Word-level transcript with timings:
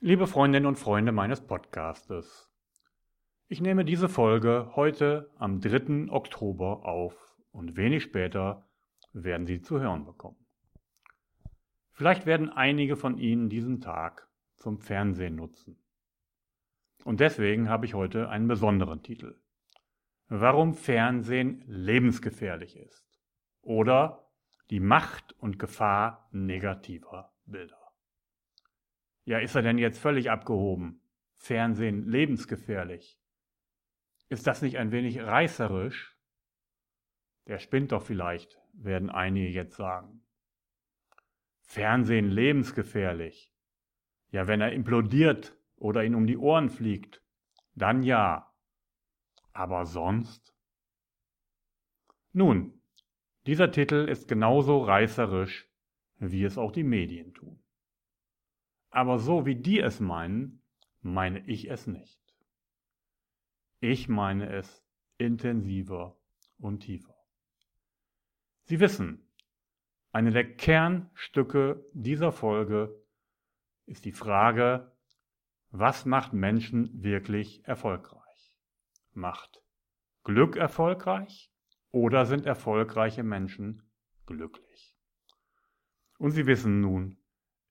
Liebe 0.00 0.28
Freundinnen 0.28 0.66
und 0.66 0.78
Freunde 0.78 1.10
meines 1.10 1.40
Podcastes, 1.40 2.48
ich 3.48 3.60
nehme 3.60 3.84
diese 3.84 4.08
Folge 4.08 4.70
heute 4.76 5.28
am 5.38 5.60
3. 5.60 6.12
Oktober 6.12 6.86
auf 6.86 7.36
und 7.50 7.76
wenig 7.76 8.04
später 8.04 8.68
werden 9.12 9.48
Sie 9.48 9.60
zu 9.60 9.80
hören 9.80 10.04
bekommen. 10.04 10.46
Vielleicht 11.90 12.26
werden 12.26 12.48
einige 12.48 12.94
von 12.94 13.18
Ihnen 13.18 13.48
diesen 13.48 13.80
Tag 13.80 14.28
zum 14.54 14.78
Fernsehen 14.78 15.34
nutzen. 15.34 15.82
Und 17.02 17.18
deswegen 17.18 17.68
habe 17.68 17.84
ich 17.84 17.94
heute 17.94 18.28
einen 18.28 18.46
besonderen 18.46 19.02
Titel. 19.02 19.40
Warum 20.28 20.74
Fernsehen 20.74 21.64
lebensgefährlich 21.66 22.76
ist. 22.76 23.04
Oder 23.62 24.30
die 24.70 24.78
Macht 24.78 25.32
und 25.40 25.58
Gefahr 25.58 26.28
negativer 26.30 27.32
Bilder. 27.46 27.77
Ja, 29.28 29.40
ist 29.40 29.54
er 29.54 29.60
denn 29.60 29.76
jetzt 29.76 29.98
völlig 29.98 30.30
abgehoben? 30.30 31.02
Fernsehen 31.36 32.08
lebensgefährlich. 32.08 33.20
Ist 34.30 34.46
das 34.46 34.62
nicht 34.62 34.78
ein 34.78 34.90
wenig 34.90 35.20
reißerisch? 35.20 36.16
Der 37.46 37.58
spinnt 37.58 37.92
doch 37.92 38.00
vielleicht, 38.00 38.58
werden 38.72 39.10
einige 39.10 39.50
jetzt 39.50 39.76
sagen. 39.76 40.24
Fernsehen 41.60 42.30
lebensgefährlich. 42.30 43.52
Ja, 44.30 44.46
wenn 44.46 44.62
er 44.62 44.72
implodiert 44.72 45.58
oder 45.76 46.04
ihn 46.04 46.14
um 46.14 46.26
die 46.26 46.38
Ohren 46.38 46.70
fliegt, 46.70 47.22
dann 47.74 48.02
ja. 48.02 48.50
Aber 49.52 49.84
sonst? 49.84 50.54
Nun, 52.32 52.80
dieser 53.44 53.70
Titel 53.72 54.08
ist 54.08 54.26
genauso 54.26 54.82
reißerisch, 54.82 55.68
wie 56.16 56.44
es 56.44 56.56
auch 56.56 56.72
die 56.72 56.82
Medien 56.82 57.34
tun. 57.34 57.62
Aber 58.98 59.20
so 59.20 59.46
wie 59.46 59.54
die 59.54 59.78
es 59.78 60.00
meinen, 60.00 60.60
meine 61.02 61.46
ich 61.46 61.70
es 61.70 61.86
nicht. 61.86 62.20
Ich 63.78 64.08
meine 64.08 64.52
es 64.52 64.84
intensiver 65.18 66.16
und 66.58 66.80
tiefer. 66.80 67.14
Sie 68.64 68.80
wissen, 68.80 69.30
eine 70.10 70.32
der 70.32 70.52
Kernstücke 70.56 71.86
dieser 71.92 72.32
Folge 72.32 72.92
ist 73.86 74.04
die 74.04 74.10
Frage, 74.10 74.90
was 75.70 76.04
macht 76.04 76.32
Menschen 76.32 76.90
wirklich 77.00 77.64
erfolgreich? 77.68 78.58
Macht 79.12 79.62
Glück 80.24 80.56
erfolgreich 80.56 81.52
oder 81.92 82.26
sind 82.26 82.46
erfolgreiche 82.46 83.22
Menschen 83.22 83.88
glücklich? 84.26 84.96
Und 86.18 86.32
Sie 86.32 86.46
wissen 86.46 86.80
nun, 86.80 87.17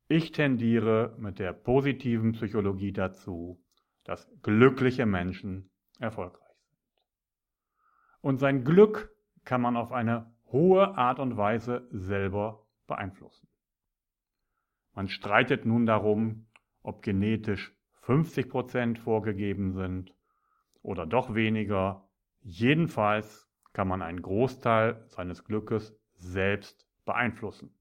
ich 0.08 0.32
tendiere 0.32 1.16
mit 1.20 1.40
der 1.40 1.54
positiven 1.54 2.32
Psychologie 2.32 2.94
dazu, 2.94 3.62
dass 4.04 4.30
glückliche 4.42 5.06
Menschen 5.06 5.70
erfolgreich 6.00 6.56
sind. 6.56 6.78
Und 8.22 8.40
sein 8.40 8.64
Glück 8.64 9.14
kann 9.44 9.62
man 9.62 9.76
auf 9.76 9.92
eine 9.92 10.34
hohe 10.52 10.98
Art 10.98 11.20
und 11.20 11.36
Weise 11.36 11.88
selber 11.92 12.66
beeinflussen. 12.88 13.48
Man 14.94 15.10
streitet 15.10 15.66
nun 15.66 15.86
darum, 15.86 16.48
ob 16.82 17.02
genetisch 17.02 17.76
50 18.02 18.50
Prozent 18.50 19.00
vorgegeben 19.00 19.74
sind 19.74 20.16
oder 20.82 21.06
doch 21.06 21.36
weniger. 21.36 22.08
Jedenfalls 22.42 23.50
kann 23.74 23.90
man 23.90 24.02
einen 24.02 24.22
Großteil 24.22 25.04
seines 25.08 25.44
Glückes 25.44 26.00
selbst 26.14 26.88
beeinflussen 27.06 27.78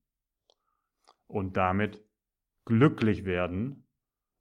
und 1.26 1.56
damit 1.56 2.05
glücklich 2.66 3.24
werden 3.24 3.86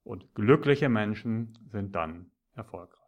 und 0.02 0.34
glückliche 0.34 0.88
Menschen 0.88 1.58
sind 1.64 1.94
dann 1.94 2.30
erfolgreich. 2.52 3.00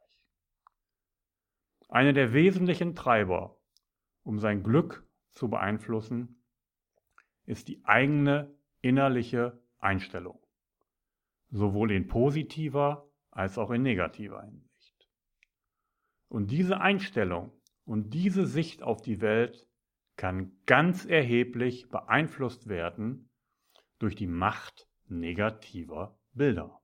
Eine 1.88 2.12
der 2.12 2.32
wesentlichen 2.32 2.94
Treiber, 2.94 3.58
um 4.22 4.38
sein 4.38 4.62
Glück 4.62 5.06
zu 5.30 5.50
beeinflussen, 5.50 6.42
ist 7.44 7.68
die 7.68 7.84
eigene 7.84 8.54
innerliche 8.80 9.60
Einstellung, 9.78 10.40
sowohl 11.50 11.92
in 11.92 12.08
positiver 12.08 13.10
als 13.30 13.58
auch 13.58 13.70
in 13.70 13.82
negativer 13.82 14.42
Hinsicht. 14.42 15.08
Und 16.28 16.50
diese 16.50 16.80
Einstellung 16.80 17.52
und 17.84 18.10
diese 18.12 18.46
Sicht 18.46 18.82
auf 18.82 19.00
die 19.00 19.20
Welt 19.20 19.66
kann 20.16 20.52
ganz 20.66 21.06
erheblich 21.06 21.88
beeinflusst 21.88 22.68
werden 22.68 23.30
durch 23.98 24.14
die 24.14 24.26
Macht 24.26 24.87
negativer 25.10 26.18
Bilder. 26.32 26.80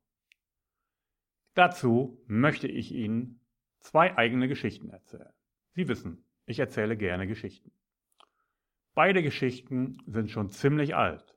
Dazu 1.55 2.23
möchte 2.27 2.67
ich 2.67 2.93
Ihnen 2.93 3.41
zwei 3.79 4.17
eigene 4.17 4.49
Geschichten 4.49 4.91
erzählen. 4.91 5.33
Sie 5.75 5.89
wissen, 5.89 6.25
ich 6.47 6.59
erzähle 6.59 6.97
gerne 6.97 7.27
Geschichten. 7.27 7.73
Beide 8.95 9.23
Geschichten 9.23 9.99
sind 10.07 10.31
schon 10.31 10.51
ziemlich 10.51 10.95
alt, 10.95 11.37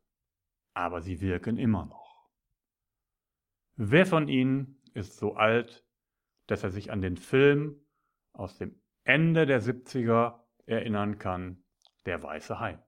aber 0.73 1.01
sie 1.01 1.21
wirken 1.21 1.57
immer 1.57 1.85
noch. 1.85 2.29
Wer 3.75 4.05
von 4.05 4.27
Ihnen 4.27 4.81
ist 4.93 5.17
so 5.17 5.35
alt, 5.35 5.85
dass 6.47 6.63
er 6.63 6.71
sich 6.71 6.91
an 6.91 7.01
den 7.01 7.17
Film 7.17 7.85
aus 8.33 8.57
dem 8.57 8.79
Ende 9.03 9.45
der 9.45 9.61
70er 9.61 10.39
erinnern 10.65 11.19
kann, 11.19 11.63
Der 12.05 12.23
weiße 12.23 12.59
Hai? 12.59 12.79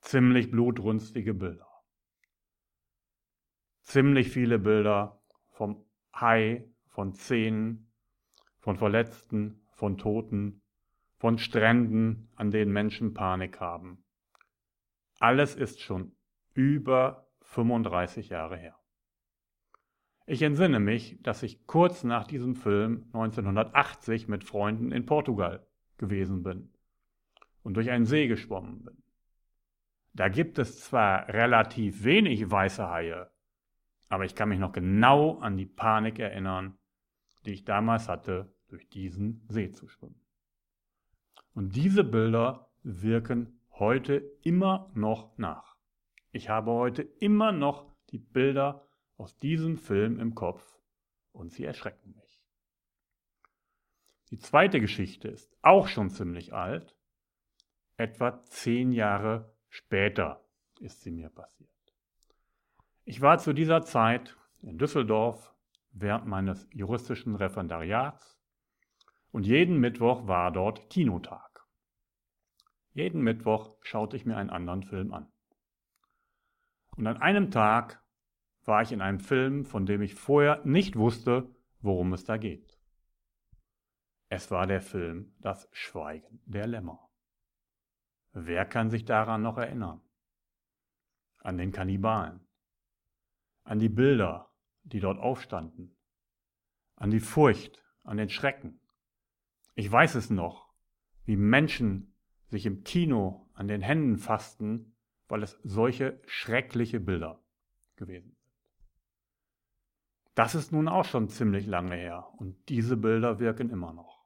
Ziemlich 0.00 0.50
blutrünstige 0.50 1.34
Bilder 1.34 1.63
ziemlich 3.94 4.30
viele 4.30 4.58
Bilder 4.58 5.22
vom 5.50 5.84
Hai, 6.12 6.68
von 6.88 7.14
Zähnen, 7.14 7.92
von 8.58 8.76
Verletzten, 8.76 9.64
von 9.70 9.98
Toten, 9.98 10.62
von 11.14 11.38
Stränden, 11.38 12.28
an 12.34 12.50
denen 12.50 12.72
Menschen 12.72 13.14
Panik 13.14 13.60
haben. 13.60 14.04
Alles 15.20 15.54
ist 15.54 15.80
schon 15.80 16.10
über 16.54 17.28
35 17.42 18.30
Jahre 18.30 18.56
her. 18.56 18.76
Ich 20.26 20.42
entsinne 20.42 20.80
mich, 20.80 21.22
dass 21.22 21.44
ich 21.44 21.64
kurz 21.68 22.02
nach 22.02 22.26
diesem 22.26 22.56
Film 22.56 23.04
1980 23.12 24.26
mit 24.26 24.42
Freunden 24.42 24.90
in 24.90 25.06
Portugal 25.06 25.68
gewesen 25.98 26.42
bin 26.42 26.72
und 27.62 27.74
durch 27.74 27.90
einen 27.90 28.06
See 28.06 28.26
geschwommen 28.26 28.82
bin. 28.82 29.04
Da 30.14 30.28
gibt 30.28 30.58
es 30.58 30.80
zwar 30.80 31.28
relativ 31.28 32.02
wenig 32.02 32.50
weiße 32.50 32.90
Haie, 32.90 33.30
aber 34.14 34.24
ich 34.24 34.36
kann 34.36 34.48
mich 34.48 34.60
noch 34.60 34.72
genau 34.72 35.38
an 35.40 35.56
die 35.56 35.66
Panik 35.66 36.20
erinnern, 36.20 36.78
die 37.44 37.52
ich 37.52 37.64
damals 37.64 38.08
hatte, 38.08 38.54
durch 38.68 38.88
diesen 38.88 39.44
See 39.48 39.72
zu 39.72 39.88
schwimmen. 39.88 40.24
Und 41.52 41.74
diese 41.74 42.04
Bilder 42.04 42.70
wirken 42.84 43.60
heute 43.72 44.18
immer 44.42 44.88
noch 44.94 45.36
nach. 45.36 45.76
Ich 46.30 46.48
habe 46.48 46.70
heute 46.70 47.02
immer 47.02 47.50
noch 47.50 47.92
die 48.10 48.18
Bilder 48.18 48.86
aus 49.16 49.36
diesem 49.38 49.78
Film 49.78 50.20
im 50.20 50.36
Kopf 50.36 50.78
und 51.32 51.50
sie 51.50 51.64
erschrecken 51.64 52.14
mich. 52.14 52.40
Die 54.30 54.38
zweite 54.38 54.80
Geschichte 54.80 55.26
ist 55.26 55.52
auch 55.60 55.88
schon 55.88 56.08
ziemlich 56.08 56.54
alt. 56.54 56.96
Etwa 57.96 58.44
zehn 58.44 58.92
Jahre 58.92 59.52
später 59.68 60.48
ist 60.78 61.02
sie 61.02 61.10
mir 61.10 61.30
passiert. 61.30 61.73
Ich 63.06 63.20
war 63.20 63.38
zu 63.38 63.52
dieser 63.52 63.82
Zeit 63.82 64.34
in 64.62 64.78
Düsseldorf 64.78 65.54
während 65.92 66.26
meines 66.26 66.66
juristischen 66.72 67.34
Referendariats 67.34 68.40
und 69.30 69.46
jeden 69.46 69.78
Mittwoch 69.78 70.26
war 70.26 70.50
dort 70.50 70.88
Kinotag. 70.88 71.66
Jeden 72.94 73.20
Mittwoch 73.20 73.76
schaute 73.82 74.16
ich 74.16 74.24
mir 74.24 74.38
einen 74.38 74.48
anderen 74.48 74.82
Film 74.84 75.12
an. 75.12 75.30
Und 76.96 77.06
an 77.06 77.18
einem 77.18 77.50
Tag 77.50 78.02
war 78.64 78.80
ich 78.80 78.90
in 78.90 79.02
einem 79.02 79.20
Film, 79.20 79.66
von 79.66 79.84
dem 79.84 80.00
ich 80.00 80.14
vorher 80.14 80.64
nicht 80.64 80.96
wusste, 80.96 81.54
worum 81.80 82.14
es 82.14 82.24
da 82.24 82.38
geht. 82.38 82.78
Es 84.30 84.50
war 84.50 84.66
der 84.66 84.80
Film 84.80 85.34
Das 85.40 85.68
Schweigen 85.72 86.40
der 86.46 86.66
Lämmer. 86.66 87.10
Wer 88.32 88.64
kann 88.64 88.88
sich 88.88 89.04
daran 89.04 89.42
noch 89.42 89.58
erinnern? 89.58 90.00
An 91.40 91.58
den 91.58 91.70
Kannibalen 91.70 92.43
an 93.64 93.78
die 93.78 93.88
Bilder, 93.88 94.50
die 94.82 95.00
dort 95.00 95.18
aufstanden, 95.18 95.96
an 96.96 97.10
die 97.10 97.20
Furcht, 97.20 97.82
an 98.02 98.18
den 98.18 98.28
Schrecken. 98.28 98.80
Ich 99.74 99.90
weiß 99.90 100.14
es 100.14 100.30
noch, 100.30 100.72
wie 101.24 101.36
Menschen 101.36 102.14
sich 102.48 102.66
im 102.66 102.84
Kino 102.84 103.48
an 103.54 103.66
den 103.66 103.80
Händen 103.80 104.18
fassten, 104.18 104.94
weil 105.28 105.42
es 105.42 105.58
solche 105.64 106.20
schreckliche 106.26 107.00
Bilder 107.00 107.42
gewesen 107.96 108.30
sind. 108.30 108.44
Das 110.34 110.54
ist 110.54 110.72
nun 110.72 110.88
auch 110.88 111.04
schon 111.04 111.28
ziemlich 111.28 111.66
lange 111.66 111.94
her 111.94 112.28
und 112.36 112.68
diese 112.68 112.96
Bilder 112.96 113.38
wirken 113.38 113.70
immer 113.70 113.92
noch. 113.92 114.24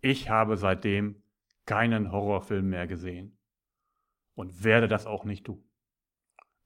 Ich 0.00 0.28
habe 0.28 0.56
seitdem 0.56 1.22
keinen 1.64 2.12
Horrorfilm 2.12 2.68
mehr 2.68 2.86
gesehen 2.86 3.38
und 4.34 4.62
werde 4.64 4.88
das 4.88 5.06
auch 5.06 5.24
nicht 5.24 5.46
tun. 5.46 5.64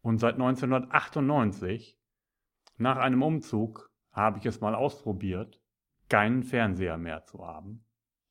Und 0.03 0.19
seit 0.19 0.35
1998, 0.35 1.99
nach 2.77 2.97
einem 2.97 3.23
Umzug, 3.23 3.91
habe 4.13 4.39
ich 4.39 4.47
es 4.47 4.61
mal 4.61 4.75
ausprobiert, 4.75 5.61
keinen 6.09 6.43
Fernseher 6.43 6.97
mehr 6.97 7.25
zu 7.25 7.47
haben. 7.47 7.85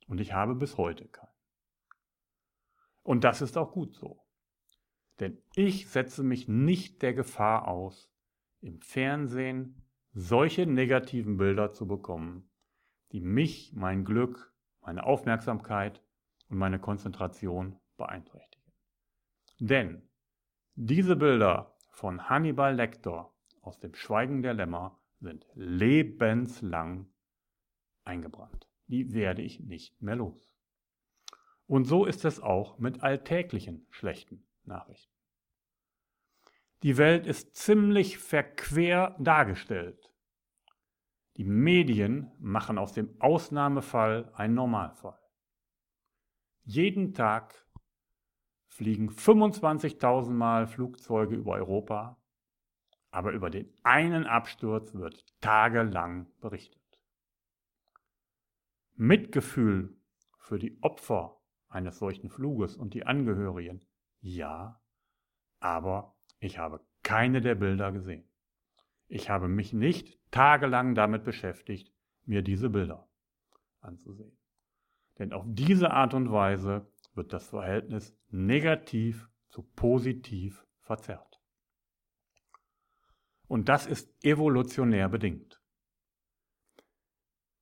Und 0.07 0.19
ich 0.19 0.33
habe 0.33 0.55
bis 0.55 0.77
heute 0.77 1.07
keinen. 1.07 1.29
Und 3.03 3.23
das 3.23 3.41
ist 3.41 3.57
auch 3.57 3.71
gut 3.71 3.93
so. 3.93 4.25
Denn 5.19 5.41
ich 5.55 5.87
setze 5.89 6.23
mich 6.23 6.47
nicht 6.47 7.01
der 7.01 7.13
Gefahr 7.13 7.67
aus, 7.67 8.11
im 8.61 8.81
Fernsehen 8.81 9.83
solche 10.11 10.65
negativen 10.65 11.37
Bilder 11.37 11.71
zu 11.71 11.87
bekommen, 11.87 12.49
die 13.11 13.21
mich, 13.21 13.73
mein 13.73 14.03
Glück, 14.03 14.53
meine 14.81 15.03
Aufmerksamkeit 15.03 16.03
und 16.49 16.57
meine 16.57 16.79
Konzentration 16.79 17.79
beeinträchtigen. 17.97 18.73
Denn 19.59 20.09
diese 20.81 21.17
Bilder 21.17 21.75
von 21.89 22.29
Hannibal 22.29 22.73
Lecter 22.73 23.33
aus 23.59 23.79
dem 23.79 23.93
Schweigen 23.95 24.41
der 24.41 24.53
Lämmer 24.53 24.97
sind 25.19 25.45
lebenslang 25.53 27.09
eingebrannt. 28.05 28.65
Die 28.87 29.11
werde 29.13 29.41
ich 29.41 29.59
nicht 29.59 30.01
mehr 30.01 30.15
los. 30.15 30.55
Und 31.67 31.83
so 31.83 32.05
ist 32.05 32.23
es 32.23 32.39
auch 32.39 32.77
mit 32.79 33.03
alltäglichen 33.03 33.87
schlechten 33.89 34.47
Nachrichten. 34.63 35.13
Die 36.83 36.95
Welt 36.95 37.27
ist 37.27 37.57
ziemlich 37.57 38.17
verquer 38.17 39.17
dargestellt. 39.19 40.13
Die 41.35 41.43
Medien 41.43 42.31
machen 42.39 42.77
aus 42.77 42.93
dem 42.93 43.19
Ausnahmefall 43.19 44.31
einen 44.33 44.53
Normalfall. 44.53 45.19
Jeden 46.63 47.13
Tag 47.13 47.53
fliegen 48.79 49.09
25.000 49.09 50.29
Mal 50.29 50.65
Flugzeuge 50.65 51.35
über 51.35 51.55
Europa, 51.55 52.17
aber 53.11 53.33
über 53.33 53.49
den 53.49 53.69
einen 53.83 54.25
Absturz 54.25 54.93
wird 54.93 55.25
tagelang 55.41 56.27
berichtet. 56.39 56.79
Mitgefühl 58.95 59.97
für 60.37 60.59
die 60.59 60.81
Opfer 60.81 61.41
eines 61.67 61.99
solchen 61.99 62.29
Fluges 62.29 62.77
und 62.77 62.93
die 62.93 63.05
Angehörigen, 63.05 63.83
ja, 64.21 64.81
aber 65.59 66.15
ich 66.39 66.57
habe 66.57 66.79
keine 67.03 67.41
der 67.41 67.55
Bilder 67.55 67.91
gesehen. 67.91 68.23
Ich 69.09 69.29
habe 69.29 69.49
mich 69.49 69.73
nicht 69.73 70.17
tagelang 70.31 70.95
damit 70.95 71.25
beschäftigt, 71.25 71.93
mir 72.23 72.43
diese 72.43 72.69
Bilder 72.69 73.09
anzusehen. 73.81 74.37
Denn 75.17 75.33
auf 75.33 75.43
diese 75.49 75.91
Art 75.91 76.13
und 76.13 76.31
Weise 76.31 76.89
wird 77.19 77.33
das 77.33 77.49
Verhältnis 77.49 78.17
negativ 78.29 79.29
zu 79.49 79.61
positiv 79.61 80.65
verzerrt. 80.79 81.41
Und 83.45 83.67
das 83.67 83.85
ist 83.85 84.09
evolutionär 84.23 85.09
bedingt. 85.09 85.61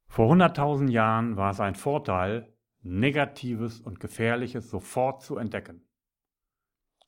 Vor 0.08 0.32
100.000 0.32 0.92
Jahren 0.92 1.38
war 1.38 1.50
es 1.50 1.60
ein 1.60 1.74
Vorteil, 1.74 2.54
Negatives 2.82 3.82
und 3.82 4.00
Gefährliches 4.00 4.70
sofort 4.70 5.24
zu 5.24 5.38
entdecken. 5.38 5.90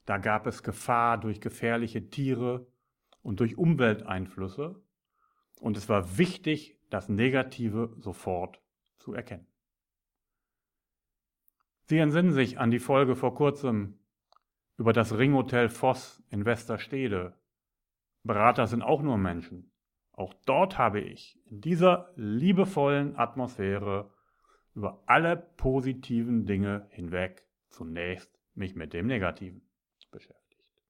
Da 0.06 0.18
gab 0.18 0.48
es 0.48 0.63
Gefahr 0.63 1.19
durch 1.19 1.42
gefährliche 1.42 2.10
Tiere 2.10 2.66
und 3.22 3.42
durch 3.42 3.60
Umwelteinflüsse. 3.60 4.84
Und 5.60 5.78
es 5.78 5.88
war 5.88 6.18
wichtig, 6.18 6.80
das 6.90 7.10
Negative 7.10 7.95
sofort 8.00 8.60
zu 8.98 9.13
erkennen. 9.13 9.45
Sie 11.89 11.97
entsinnen 11.97 12.33
sich 12.33 12.59
an 12.59 12.69
die 12.69 12.77
Folge 12.77 13.15
vor 13.15 13.33
kurzem 13.33 13.97
über 14.77 14.94
das 14.94 15.18
Ringhotel 15.18 15.69
Voss 15.69 16.21
in 16.30 16.45
Westerstede. 16.45 17.33
Berater 18.21 18.68
sind 18.68 18.83
auch 18.83 19.01
nur 19.01 19.18
Menschen. 19.18 19.71
Auch 20.12 20.36
dort 20.45 20.77
habe 20.77 21.01
ich 21.01 21.41
in 21.45 21.62
dieser 21.62 22.13
liebevollen 22.15 23.15
Atmosphäre 23.15 24.13
über 24.75 25.01
alle 25.07 25.36
positiven 25.57 26.45
Dinge 26.45 26.86
hinweg 26.91 27.47
zunächst 27.69 28.39
mich 28.53 28.75
mit 28.75 28.94
dem 28.94 29.07
Negativen 29.07 29.68
beschäftigt. 30.12 30.83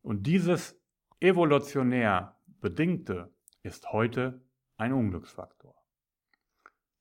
Und 0.00 0.26
dieses 0.26 0.80
evolutionär 1.20 2.34
Bedingte 2.62 3.30
ist 3.62 3.92
heute 3.92 4.40
ein 4.78 4.94
Unglücksfaktor. 4.94 5.74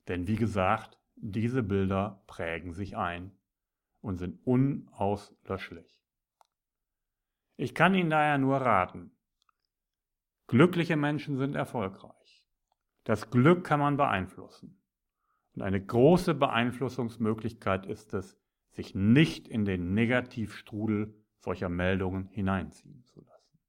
Denn 0.10 0.28
wie 0.28 0.36
gesagt, 0.36 0.99
diese 1.22 1.64
Bilder 1.64 2.24
prägen 2.28 2.74
sich 2.74 2.98
ein 2.98 3.32
und 4.02 4.18
sind 4.18 4.40
unauslöschlich. 4.46 6.00
Ich 7.58 7.76
kann 7.76 7.94
Ihnen 7.94 8.10
daher 8.10 8.38
nur 8.38 8.58
raten, 8.58 9.12
glückliche 10.48 10.96
Menschen 10.96 11.38
sind 11.38 11.56
erfolgreich. 11.56 12.46
Das 13.04 13.30
Glück 13.30 13.66
kann 13.66 13.80
man 13.80 13.98
beeinflussen. 13.98 14.82
Und 15.56 15.64
eine 15.64 15.84
große 15.84 16.36
Beeinflussungsmöglichkeit 16.36 17.86
ist 17.86 18.14
es, 18.14 18.38
sich 18.70 18.96
nicht 18.96 19.48
in 19.48 19.66
den 19.66 19.94
Negativstrudel 19.94 21.14
solcher 21.40 21.70
Meldungen 21.70 22.28
hineinziehen 22.28 23.04
zu 23.04 23.22
lassen. 23.22 23.60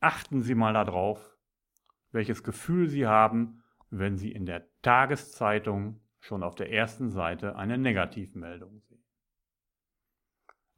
Achten 0.00 0.40
Sie 0.40 0.54
mal 0.54 0.72
darauf, 0.72 1.36
welches 2.10 2.42
Gefühl 2.42 2.88
Sie 2.88 3.06
haben, 3.06 3.62
wenn 3.90 4.16
Sie 4.16 4.32
in 4.32 4.46
der 4.46 4.66
Tageszeitung 4.82 6.00
schon 6.20 6.42
auf 6.42 6.54
der 6.54 6.72
ersten 6.72 7.10
Seite 7.10 7.56
eine 7.56 7.78
Negativmeldung 7.78 8.80
sehen. 8.80 9.04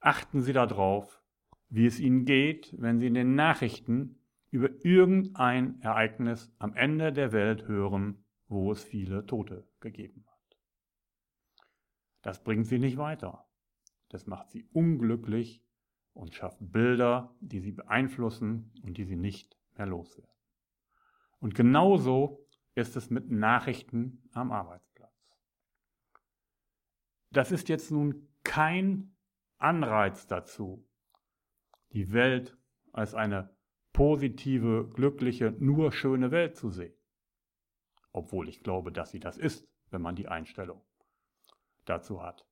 Achten 0.00 0.41
Sie 0.41 0.53
darauf, 0.53 1.23
wie 1.69 1.87
es 1.87 2.00
Ihnen 2.00 2.25
geht, 2.25 2.75
wenn 2.79 2.99
Sie 2.99 3.06
in 3.06 3.15
den 3.15 3.35
Nachrichten 3.35 4.19
über 4.50 4.69
irgendein 4.85 5.81
Ereignis 5.81 6.53
am 6.59 6.75
Ende 6.75 7.12
der 7.12 7.33
Welt 7.33 7.67
hören, 7.67 8.25
wo 8.49 8.71
es 8.71 8.85
viele 8.85 9.25
Tote 9.27 9.67
gegeben 9.81 10.25
hat. 10.27 10.33
Das 12.21 12.44
bringt 12.44 12.67
sie 12.67 12.79
nicht 12.79 12.99
weiter. 12.99 13.47
Das 14.11 14.27
macht 14.27 14.50
sie 14.50 14.65
unglücklich 14.73 15.65
und 16.12 16.35
schafft 16.35 16.59
Bilder, 16.61 17.35
die 17.41 17.61
sie 17.61 17.73
beeinflussen 17.73 18.73
und 18.83 18.99
die 18.99 19.05
sie 19.05 19.17
nicht 19.17 19.59
mehr 19.77 19.87
loswerden. 19.87 20.31
Und 21.41 21.55
genauso 21.55 22.47
ist 22.75 22.94
es 22.94 23.11
mit 23.11 23.31
Nachrichten 23.31 24.23
am 24.33 24.53
Arbeitsplatz. 24.53 24.92
Das 27.32 27.50
ist 27.50 27.70
jetzt 27.70 27.90
nun 27.90 28.29
kein 28.44 29.17
Anreiz 29.56 30.26
dazu, 30.26 30.87
die 31.93 32.12
Welt 32.12 32.58
als 32.93 33.14
eine 33.14 33.56
positive, 33.93 34.88
glückliche, 34.93 35.53
nur 35.58 35.93
schöne 35.93 36.31
Welt 36.31 36.56
zu 36.56 36.70
sehen. 36.70 36.94
Obwohl 38.12 38.48
ich 38.48 38.62
glaube, 38.62 38.93
dass 38.93 39.10
sie 39.10 39.20
das 39.20 39.39
ist, 39.39 39.67
wenn 39.91 40.03
man 40.03 40.15
die 40.15 40.29
Einstellung 40.29 40.82
dazu 41.86 42.22
hat. 42.22 42.46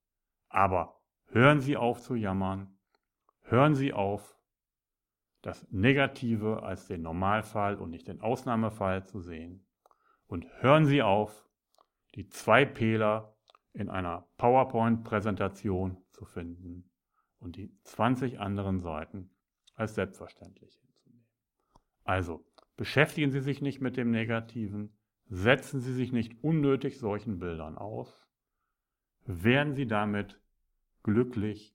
Aber 0.49 1.03
hören 1.27 1.61
Sie 1.61 1.77
auf 1.77 2.01
zu 2.01 2.15
jammern, 2.15 2.79
hören 3.43 3.75
Sie 3.75 3.93
auf, 3.93 4.37
das 5.43 5.67
Negative 5.71 6.63
als 6.63 6.87
den 6.87 7.03
Normalfall 7.03 7.77
und 7.77 7.91
nicht 7.91 8.09
den 8.09 8.21
Ausnahmefall 8.21 9.07
zu 9.07 9.21
sehen 9.21 9.67
und 10.27 10.47
hören 10.61 10.87
Sie 10.87 11.03
auf, 11.03 11.49
die 12.15 12.29
zwei 12.29 12.65
Pehler 12.65 13.30
in 13.73 13.89
einer 13.89 14.27
PowerPoint-Präsentation 14.37 15.97
zu 16.11 16.25
finden 16.25 16.91
und 17.39 17.57
die 17.57 17.73
20 17.85 18.41
anderen 18.41 18.81
Seiten 18.81 19.31
als 19.75 19.95
selbstverständlich 19.95 20.75
hinzunehmen. 20.75 21.27
Also 22.05 22.45
beschäftigen 22.77 23.31
Sie 23.31 23.41
sich 23.41 23.63
nicht 23.63 23.81
mit 23.81 23.97
dem 23.97 24.11
Negativen, 24.11 24.97
setzen 25.27 25.81
Sie 25.81 25.93
sich 25.93 26.13
nicht 26.13 26.43
unnötig 26.43 26.99
solchen 26.99 27.39
Bildern 27.39 27.79
aus, 27.79 28.27
werden 29.25 29.75
Sie 29.75 29.87
damit 29.87 30.41
glücklich 31.03 31.75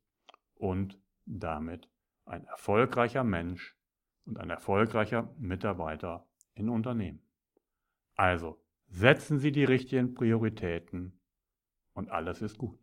und 0.56 1.00
damit 1.26 1.90
ein 2.26 2.46
erfolgreicher 2.46 3.24
Mensch 3.24 3.78
und 4.26 4.40
ein 4.40 4.50
erfolgreicher 4.50 5.34
Mitarbeiter 5.38 6.28
in 6.54 6.70
Unternehmen. 6.70 7.22
Also 8.16 8.62
setzen 8.88 9.40
Sie 9.40 9.52
die 9.52 9.64
richtigen 9.64 10.14
Prioritäten 10.14 11.20
und 11.96 12.12
alles 12.12 12.44
ist 12.44 12.60
gut. 12.60 12.80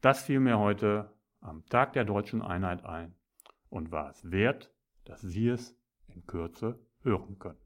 Das 0.00 0.22
fiel 0.22 0.40
mir 0.40 0.58
heute 0.58 1.12
am 1.40 1.66
Tag 1.66 1.92
der 1.92 2.04
deutschen 2.04 2.40
Einheit 2.40 2.84
ein 2.84 3.14
und 3.68 3.90
war 3.90 4.08
es 4.08 4.30
wert, 4.30 4.72
dass 5.04 5.20
Sie 5.20 5.48
es 5.48 5.76
in 6.06 6.26
Kürze 6.26 6.78
hören 7.02 7.38
können. 7.38 7.65